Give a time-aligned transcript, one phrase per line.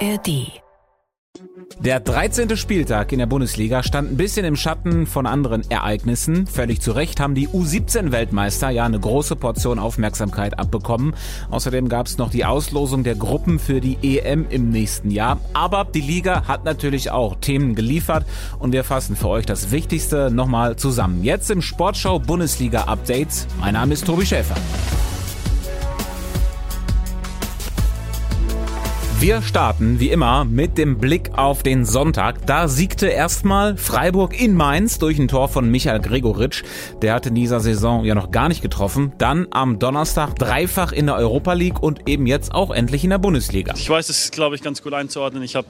[0.00, 0.60] ARD
[1.80, 2.56] der 13.
[2.56, 6.46] Spieltag in der Bundesliga stand ein bisschen im Schatten von anderen Ereignissen.
[6.46, 11.14] Völlig zu Recht haben die U17-Weltmeister ja eine große Portion Aufmerksamkeit abbekommen.
[11.50, 15.38] Außerdem gab es noch die Auslosung der Gruppen für die EM im nächsten Jahr.
[15.52, 18.24] Aber die Liga hat natürlich auch Themen geliefert
[18.58, 21.22] und wir fassen für euch das Wichtigste nochmal zusammen.
[21.22, 23.46] Jetzt im Sportschau Bundesliga Update.
[23.60, 24.56] Mein Name ist Tobi Schäfer.
[29.18, 32.46] Wir starten wie immer mit dem Blick auf den Sonntag.
[32.46, 36.64] Da siegte erstmal Freiburg in Mainz durch ein Tor von Michael Gregoritsch.
[37.00, 39.14] Der hatte in dieser Saison ja noch gar nicht getroffen.
[39.16, 43.16] Dann am Donnerstag dreifach in der Europa League und eben jetzt auch endlich in der
[43.18, 43.72] Bundesliga.
[43.74, 45.42] Ich weiß es, glaube ich, ganz gut einzuordnen.
[45.42, 45.66] Ich habe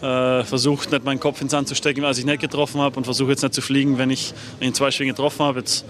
[0.00, 3.04] äh, versucht, nicht meinen Kopf ins Sand zu stecken, als ich nicht getroffen habe und
[3.04, 5.60] versuche jetzt nicht zu fliegen, wenn ich, wenn ich zwei Schwingen getroffen habe.
[5.60, 5.84] Jetzt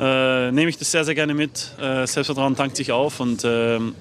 [0.00, 1.70] äh, nehme ich das sehr, sehr gerne mit.
[1.80, 3.94] Äh, Selbstvertrauen tankt sich auf und ähm,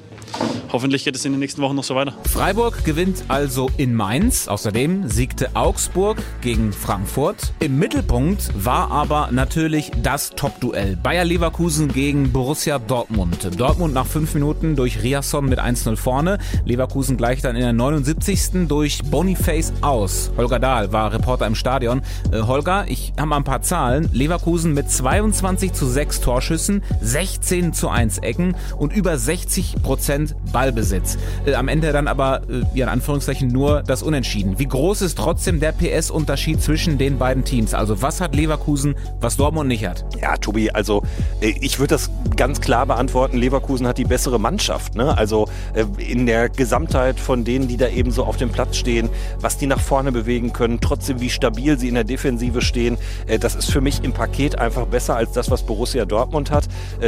[0.72, 2.14] hoffentlich geht es in den nächsten Wochen noch so weiter.
[2.30, 4.48] Freiburg gewinnt also in Mainz.
[4.48, 7.54] Außerdem siegte Augsburg gegen Frankfurt.
[7.60, 10.96] Im Mittelpunkt war aber natürlich das Top-Duell.
[10.96, 13.50] Bayer Leverkusen gegen Borussia Dortmund.
[13.58, 16.38] Dortmund nach fünf Minuten durch Riasson mit 1-0 vorne.
[16.66, 18.68] Leverkusen gleich dann in der 79.
[18.68, 20.32] durch Boniface aus.
[20.38, 22.02] Holger Dahl war Reporter im Stadion.
[22.32, 24.10] Äh, Holger, ich habe mal ein paar Zahlen.
[24.12, 31.18] Leverkusen mit 22 zu 6 Torschüssen, 16 zu 1 Ecken und über 60 Prozent Ballbesitz.
[31.48, 34.60] Äh, am Ende dann aber, äh, ja, in Anführungszeichen, nur das Unentschieden.
[34.60, 37.74] Wie groß ist trotzdem der PS-Unterschied zwischen den beiden Teams?
[37.74, 40.06] Also was hat Leverkusen, was Dortmund nicht hat?
[40.22, 41.02] Ja, Tobi, also
[41.42, 43.38] äh, ich würde das ganz klar beantworten.
[43.38, 44.94] Leverkusen hat die bessere Mannschaft.
[44.94, 45.18] Ne?
[45.18, 49.10] Also äh, in der Gesamtheit von denen, die da eben so auf dem Platz stehen,
[49.40, 53.40] was die nach vorne bewegen können, trotzdem wie stabil sie in der Defensive stehen, äh,
[53.40, 56.68] das ist für mich im Paket einfach besser als das, was Borussia Dortmund hat.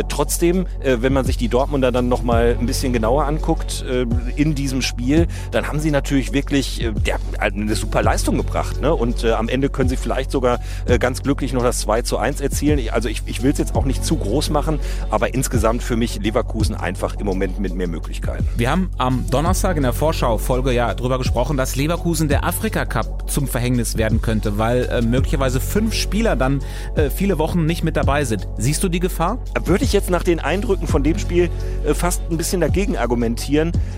[0.09, 3.42] Trotzdem, wenn man sich die Dortmunder dann nochmal ein bisschen genauer anguckt
[3.88, 4.05] äh,
[4.36, 8.81] in diesem Spiel, dann haben sie natürlich wirklich äh, ja, eine super Leistung gebracht.
[8.81, 8.94] Ne?
[8.94, 12.17] Und äh, am Ende können sie vielleicht sogar äh, ganz glücklich noch das 2 zu
[12.17, 12.80] 1 erzielen.
[12.92, 16.20] Also ich, ich will es jetzt auch nicht zu groß machen, aber insgesamt für mich
[16.20, 18.48] Leverkusen einfach im Moment mit mehr Möglichkeiten.
[18.55, 23.30] Wir haben am Donnerstag in der Vorschau-Folge ja darüber gesprochen, dass Leverkusen der Afrika Cup
[23.30, 26.61] zum Verhängnis werden könnte, weil äh, möglicherweise fünf Spieler dann
[26.95, 28.48] äh, viele Wochen nicht mit dabei sind.
[28.58, 29.39] Siehst du die Gefahr?
[29.65, 31.49] Würde ich jetzt nach den Eindrücken von dem Spiel
[31.86, 33.33] äh, fast ein bisschen dagegen argumentieren,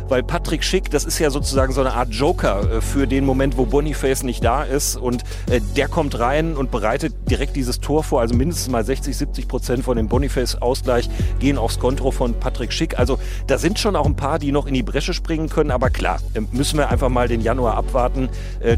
[0.10, 3.58] weil Patrick Schick, das ist ja sozusagen so eine Art Joker äh, für den Moment,
[3.58, 8.04] wo Boniface nicht da ist und äh, der kommt rein und bereitet direkt dieses Tor
[8.04, 11.10] vor, also mindestens mal 60, 70 Prozent von dem Boniface-Ausgleich
[11.40, 12.98] gehen aufs Konto von Patrick Schick.
[13.00, 15.90] Also da sind schon auch ein paar, die noch in die Bresche springen können, aber
[15.90, 18.30] klar, äh, müssen wir einfach mal den Januar abwarten.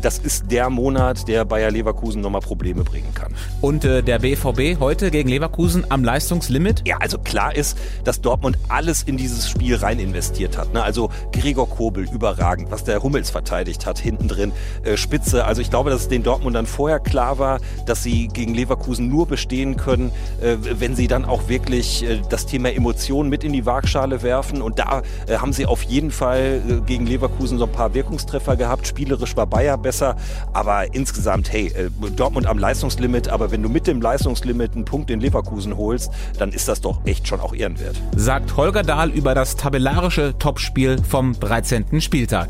[0.01, 3.33] Das ist der Monat, der Bayer Leverkusen nochmal Probleme bringen kann.
[3.61, 6.83] Und äh, der BVB heute gegen Leverkusen am Leistungslimit?
[6.85, 10.71] Ja, also klar ist, dass Dortmund alles in dieses Spiel rein investiert hat.
[10.73, 10.83] Ne?
[10.83, 14.51] Also Gregor Kobel, überragend, was der Hummels verteidigt hat, hinten drin,
[14.83, 15.45] äh, Spitze.
[15.45, 19.25] Also ich glaube, dass es den Dortmundern vorher klar war, dass sie gegen Leverkusen nur
[19.25, 23.65] bestehen können, äh, wenn sie dann auch wirklich äh, das Thema Emotionen mit in die
[23.65, 24.61] Waagschale werfen.
[24.61, 28.55] Und da äh, haben sie auf jeden Fall äh, gegen Leverkusen so ein paar Wirkungstreffer
[28.55, 28.87] gehabt.
[28.87, 30.15] Spielerisch war Bayer besser,
[30.53, 35.09] aber insgesamt, hey, äh, Dortmund am Leistungslimit, aber wenn du mit dem Leistungslimit einen Punkt
[35.09, 37.95] in Leverkusen holst, dann ist das doch echt schon auch ehrenwert.
[38.15, 42.01] Sagt Holger Dahl über das tabellarische Topspiel vom 13.
[42.01, 42.49] Spieltag.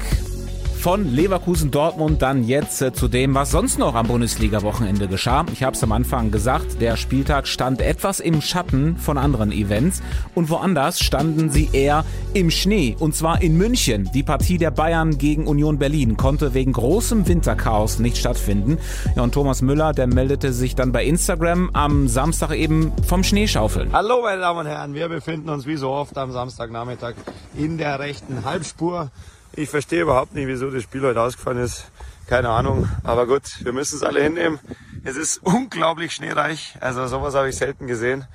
[0.79, 5.43] Von Leverkusen Dortmund dann jetzt äh, zu dem, was sonst noch am Bundesliga-Wochenende geschah.
[5.51, 10.01] Ich habe es am Anfang gesagt, der Spieltag stand etwas im Schatten von anderen Events
[10.35, 14.09] und woanders standen sie eher im Schnee und zwar in München.
[14.13, 18.77] Die Partie der Bayern gegen Union Berlin konnte wegen großem Winterchaos nicht stattfinden.
[19.15, 23.91] Ja, und Thomas Müller, der meldete sich dann bei Instagram am Samstag eben vom Schneeschaufeln.
[23.91, 27.15] Hallo meine Damen und Herren, wir befinden uns wie so oft am Samstagnachmittag
[27.57, 29.09] in der rechten Halbspur.
[29.57, 31.89] Ich verstehe überhaupt nicht, wieso das Spiel heute ausgefallen ist.
[32.27, 32.87] Keine Ahnung.
[33.03, 34.59] Aber gut, wir müssen es alle hinnehmen.
[35.03, 36.75] Es ist unglaublich schneereich.
[36.79, 38.27] Also sowas habe ich selten gesehen.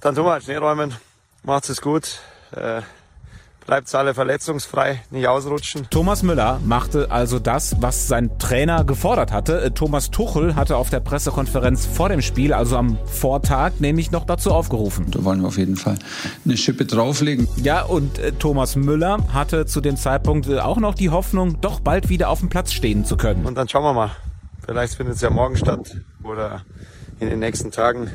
[0.00, 0.96] Dann tun wir halt Schneeräumen.
[1.42, 2.20] Macht's es gut.
[2.52, 2.80] Äh,
[3.70, 5.86] bleibt alle verletzungsfrei, nicht ausrutschen.
[5.90, 9.60] Thomas Müller machte also das, was sein Trainer gefordert hatte.
[9.60, 14.26] Äh, Thomas Tuchel hatte auf der Pressekonferenz vor dem Spiel, also am Vortag, nämlich noch
[14.26, 15.12] dazu aufgerufen.
[15.12, 15.96] Da wollen wir auf jeden Fall
[16.44, 17.46] eine Schippe drauflegen.
[17.62, 21.78] Ja, und äh, Thomas Müller hatte zu dem Zeitpunkt äh, auch noch die Hoffnung, doch
[21.78, 23.46] bald wieder auf dem Platz stehen zu können.
[23.46, 24.10] Und dann schauen wir mal.
[24.66, 26.62] Vielleicht findet es ja morgen statt oder
[27.20, 28.10] in den nächsten Tagen.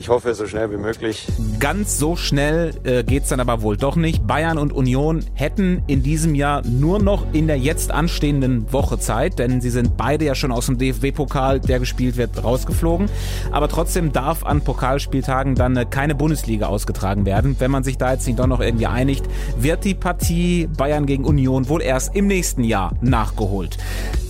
[0.00, 1.26] Ich hoffe, so schnell wie möglich.
[1.58, 4.24] Ganz so schnell äh, geht's dann aber wohl doch nicht.
[4.28, 9.40] Bayern und Union hätten in diesem Jahr nur noch in der jetzt anstehenden Woche Zeit,
[9.40, 13.10] denn sie sind beide ja schon aus dem DFB-Pokal, der gespielt wird, rausgeflogen.
[13.50, 17.56] Aber trotzdem darf an Pokalspieltagen dann äh, keine Bundesliga ausgetragen werden.
[17.58, 19.26] Wenn man sich da jetzt nicht doch noch irgendwie einigt,
[19.58, 23.78] wird die Partie Bayern gegen Union wohl erst im nächsten Jahr nachgeholt.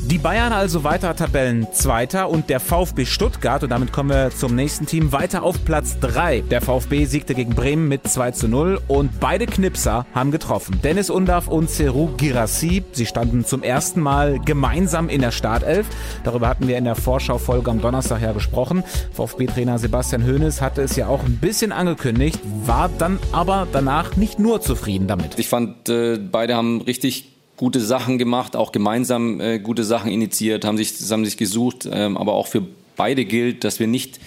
[0.09, 4.87] Die Bayern also weiter Tabellenzweiter und der VfB Stuttgart, und damit kommen wir zum nächsten
[4.87, 6.43] Team, weiter auf Platz 3.
[6.43, 10.81] Der VfB siegte gegen Bremen mit 2 zu 0 und beide Knipser haben getroffen.
[10.83, 15.87] Dennis Undaff und Seru Girassi, sie standen zum ersten Mal gemeinsam in der Startelf.
[16.25, 18.85] Darüber hatten wir in der Vorschaufolge am Donnerstag ja gesprochen.
[19.13, 24.39] VfB-Trainer Sebastian Hoeneß hatte es ja auch ein bisschen angekündigt, war dann aber danach nicht
[24.39, 25.39] nur zufrieden damit.
[25.39, 30.65] Ich fand, äh, beide haben richtig gute Sachen gemacht, auch gemeinsam äh, gute Sachen initiiert,
[30.65, 32.63] haben sich, haben sich gesucht, ähm, aber auch für
[32.97, 34.21] beide gilt, dass wir nicht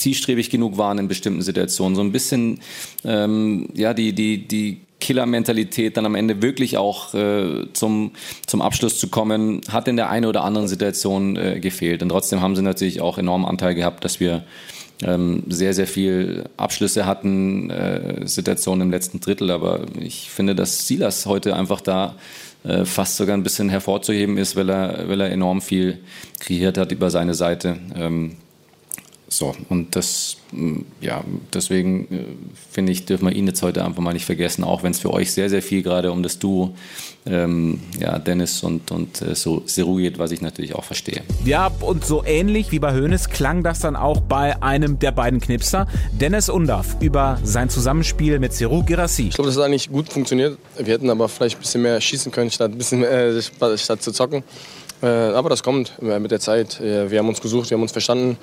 [0.00, 1.94] zielstrebig genug waren in bestimmten Situationen.
[1.94, 2.60] So ein bisschen
[3.04, 8.12] ähm, ja, die, die, die Killer-Mentalität dann am Ende wirklich auch äh, zum,
[8.46, 12.02] zum Abschluss zu kommen, hat in der einen oder anderen Situation äh, gefehlt.
[12.02, 14.44] Und trotzdem haben sie natürlich auch enormen Anteil gehabt, dass wir
[15.02, 19.50] ähm, sehr, sehr viel Abschlüsse hatten, äh, Situationen im letzten Drittel.
[19.50, 22.16] Aber ich finde, dass Silas heute einfach da
[22.62, 26.00] äh, fast sogar ein bisschen hervorzuheben ist, weil er, weil er enorm viel
[26.38, 27.78] kreiert hat über seine Seite.
[27.96, 28.36] Ähm,
[29.32, 31.22] so, und das, mm, ja,
[31.54, 32.24] deswegen äh,
[32.72, 35.12] finde ich, dürfen wir ihn jetzt heute einfach mal nicht vergessen, auch wenn es für
[35.12, 36.74] euch sehr, sehr viel gerade um das Duo
[37.26, 41.22] ähm, ja, Dennis und, und äh, so Seru geht, was ich natürlich auch verstehe.
[41.44, 45.40] Ja, und so ähnlich wie bei Hoeneß klang das dann auch bei einem der beiden
[45.40, 49.28] Knipser, Dennis Undaff, über sein Zusammenspiel mit Seru Girassi.
[49.28, 50.58] Ich glaube, das hat eigentlich gut funktioniert.
[50.76, 54.02] Wir hätten aber vielleicht ein bisschen mehr schießen können, statt, ein bisschen mehr, äh, statt
[54.02, 54.42] zu zocken.
[55.02, 56.80] Äh, aber das kommt äh, mit der Zeit.
[56.80, 58.36] Wir haben uns gesucht, wir haben uns verstanden.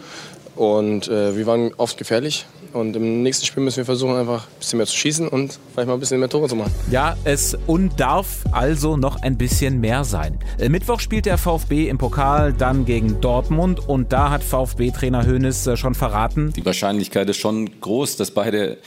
[0.57, 2.45] Und äh, wir waren oft gefährlich.
[2.73, 5.87] Und im nächsten Spiel müssen wir versuchen, einfach ein bisschen mehr zu schießen und vielleicht
[5.87, 6.73] mal ein bisschen mehr Tore zu machen.
[6.91, 10.39] Ja, es und darf also noch ein bisschen mehr sein.
[10.59, 15.67] Äh, Mittwoch spielt der VfB im Pokal dann gegen Dortmund und da hat VfB-Trainer Hoeneß
[15.67, 16.51] äh, schon verraten.
[16.55, 18.77] Die Wahrscheinlichkeit ist schon groß, dass beide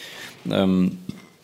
[0.50, 0.98] ähm,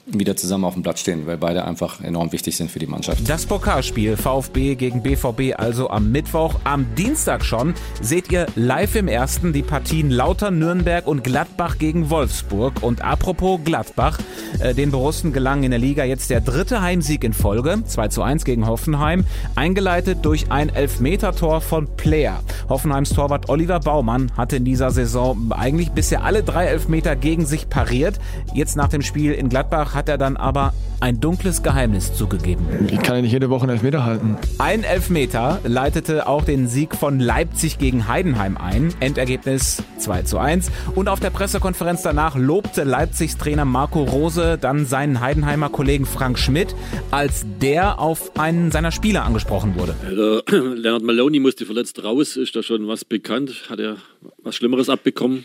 [0.07, 3.29] wieder zusammen auf dem Platz stehen, weil beide einfach enorm wichtig sind für die Mannschaft.
[3.29, 6.61] Das Pokalspiel VfB gegen BVB also am Mittwoch.
[6.63, 12.09] Am Dienstag schon seht ihr live im ersten die Partien Lauter Nürnberg und Gladbach gegen
[12.09, 12.83] Wolfsburg.
[12.83, 14.19] Und apropos Gladbach,
[14.61, 18.23] äh, den Borussen gelang in der Liga jetzt der dritte Heimsieg in Folge, 2 zu
[18.23, 19.25] 1 gegen Hoffenheim,
[19.57, 22.41] eingeleitet durch ein Elfmetertor von Player.
[22.69, 27.69] Hoffenheims Torwart Oliver Baumann hatte in dieser Saison eigentlich bisher alle drei Elfmeter gegen sich
[27.69, 28.21] pariert.
[28.55, 32.65] Jetzt nach dem Spiel in Gladbach hat er dann aber ein dunkles Geheimnis zugegeben.
[32.91, 34.37] Ich kann ja nicht jede Woche einen Elfmeter halten.
[34.59, 38.95] Ein Elfmeter leitete auch den Sieg von Leipzig gegen Heidenheim ein.
[39.01, 40.71] Endergebnis 2 zu 1.
[40.95, 46.39] Und auf der Pressekonferenz danach lobte Leipzigs Trainer Marco Rose dann seinen Heidenheimer Kollegen Frank
[46.39, 46.75] Schmidt,
[47.11, 49.97] als der auf einen seiner Spieler angesprochen wurde.
[50.05, 50.43] Also,
[50.77, 52.37] Leonard Maloney musste verletzt raus.
[52.37, 53.65] Ist da schon was bekannt?
[53.69, 53.97] Hat er
[54.43, 55.45] was Schlimmeres abbekommen?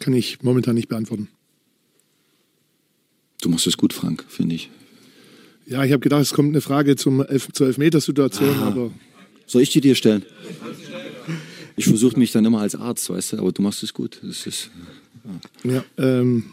[0.00, 1.28] Kann ich momentan nicht beantworten.
[3.42, 4.70] Du machst es gut, Frank, finde ich.
[5.66, 8.90] Ja, ich habe gedacht, es kommt eine Frage zum Elf zur Elfmetersituation, aber.
[9.46, 10.24] Soll ich die dir stellen?
[11.76, 14.20] Ich versuche mich dann immer als Arzt, weißt du, aber du machst es gut.
[14.22, 14.70] Das ist,
[15.64, 16.44] ja, ja ähm,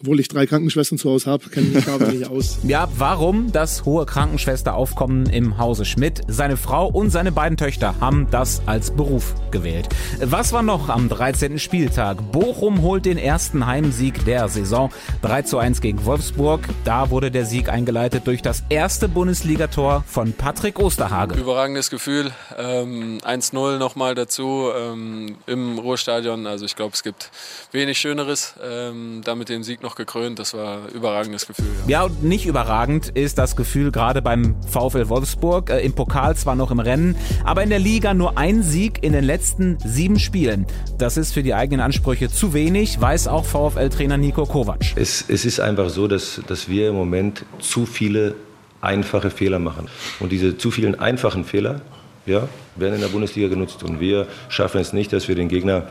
[0.00, 2.58] obwohl ich drei Krankenschwestern zu Hause habe, kenne ich mich aber nicht aus.
[2.66, 6.20] Ja, warum das hohe Krankenschwesteraufkommen im Hause Schmidt?
[6.26, 9.88] Seine Frau und seine beiden Töchter haben das als Beruf gewählt.
[10.20, 11.58] Was war noch am 13.
[11.58, 12.32] Spieltag?
[12.32, 14.90] Bochum holt den ersten Heimsieg der Saison.
[15.22, 16.68] 3 zu 1 gegen Wolfsburg.
[16.84, 21.38] Da wurde der Sieg eingeleitet durch das erste Bundesligator von Patrick Osterhage.
[21.38, 22.32] Überragendes Gefühl.
[22.58, 26.46] Ähm, 1-0 nochmal dazu ähm, im Ruhrstadion.
[26.46, 27.30] Also ich glaube, es gibt
[27.72, 28.54] wenig Schöneres.
[28.62, 30.38] Ähm, damit den Sieg noch gekrönt.
[30.38, 31.66] Das war ein überragendes Gefühl.
[31.86, 32.00] Ja.
[32.00, 35.70] ja, und nicht überragend ist das Gefühl gerade beim VfL Wolfsburg.
[35.70, 39.12] Äh, Im Pokal zwar noch im Rennen, aber in der Liga nur ein Sieg in
[39.12, 40.66] den letzten sieben Spielen.
[40.98, 44.80] Das ist für die eigenen Ansprüche zu wenig, weiß auch VfL-Trainer Nico Kovac.
[44.96, 48.34] Es, es ist einfach so, dass, dass wir im Moment zu viele
[48.80, 49.88] einfache Fehler machen.
[50.18, 51.80] Und diese zu vielen einfachen Fehler
[52.26, 53.84] ja, werden in der Bundesliga genutzt.
[53.84, 55.84] Und wir schaffen es nicht, dass wir den Gegner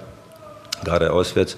[0.83, 1.57] gerade auswärts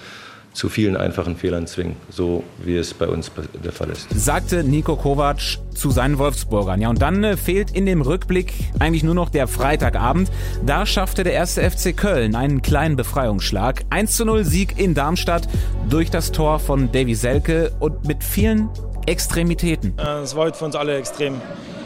[0.57, 3.31] zu vielen einfachen Fehlern zwingen, so wie es bei uns
[3.63, 4.07] der Fall ist.
[4.09, 5.39] Sagte Nico Kovac
[5.75, 6.81] zu seinen Wolfsburgern.
[6.81, 10.31] Ja, und dann äh, fehlt in dem Rückblick eigentlich nur noch der Freitagabend.
[10.65, 13.83] Da schaffte der erste FC Köln einen kleinen Befreiungsschlag.
[13.91, 15.47] 1 zu 0 Sieg in Darmstadt
[15.89, 18.69] durch das Tor von Davy Selke und mit vielen
[19.05, 19.93] Extremitäten.
[20.23, 21.39] Es war heute für uns alle extrem,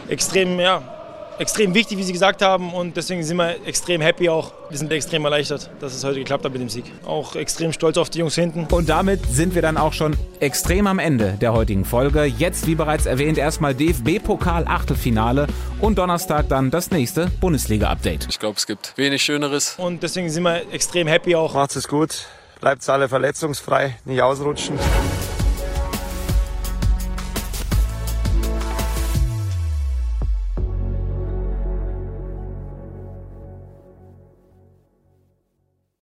[0.08, 1.01] extrem, ja,
[1.40, 2.74] extrem wichtig, wie Sie gesagt haben.
[2.74, 4.54] Und deswegen sind wir extrem happy auch.
[4.70, 6.86] Wir sind extrem erleichtert, dass es heute geklappt hat mit dem Sieg.
[7.06, 8.68] Auch extrem stolz auf die Jungs hinten.
[8.72, 12.24] Und damit sind wir dann auch schon extrem am Ende der heutigen Folge.
[12.26, 15.48] Jetzt, wie bereits erwähnt, erstmal DFB-Pokal-Achtelfinale
[15.80, 18.28] und Donnerstag dann das nächste Bundesliga-Update.
[18.30, 19.76] Ich glaube, es gibt wenig Schöneres.
[19.78, 21.54] Und deswegen sind wir extrem happy auch.
[21.54, 22.28] Macht es gut.
[22.60, 24.78] Bleibt alle verletzungsfrei, nicht ausrutschen.